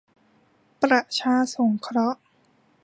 [0.81, 2.21] ประชาสงเคราะห์